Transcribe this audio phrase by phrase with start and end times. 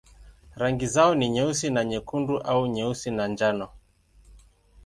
[0.55, 3.69] Rangi zao ni nyeusi na nyekundu au nyeusi na njano.